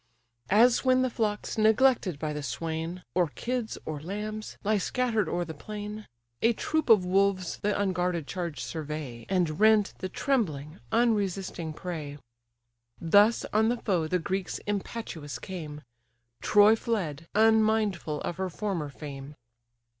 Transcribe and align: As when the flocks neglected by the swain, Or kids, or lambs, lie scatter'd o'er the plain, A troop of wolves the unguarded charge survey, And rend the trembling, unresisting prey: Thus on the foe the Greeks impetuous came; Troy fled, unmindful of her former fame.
As 0.49 0.83
when 0.83 1.03
the 1.03 1.11
flocks 1.11 1.59
neglected 1.59 2.17
by 2.17 2.33
the 2.33 2.41
swain, 2.41 3.03
Or 3.13 3.27
kids, 3.27 3.77
or 3.85 4.01
lambs, 4.01 4.57
lie 4.63 4.79
scatter'd 4.79 5.29
o'er 5.29 5.45
the 5.45 5.53
plain, 5.53 6.07
A 6.41 6.53
troop 6.53 6.89
of 6.89 7.05
wolves 7.05 7.57
the 7.57 7.79
unguarded 7.79 8.25
charge 8.25 8.63
survey, 8.63 9.27
And 9.29 9.59
rend 9.59 9.93
the 9.99 10.09
trembling, 10.09 10.79
unresisting 10.91 11.71
prey: 11.73 12.17
Thus 12.99 13.45
on 13.53 13.69
the 13.69 13.77
foe 13.77 14.07
the 14.07 14.17
Greeks 14.17 14.57
impetuous 14.65 15.37
came; 15.37 15.83
Troy 16.41 16.75
fled, 16.75 17.27
unmindful 17.35 18.21
of 18.21 18.37
her 18.37 18.49
former 18.49 18.89
fame. 18.89 19.35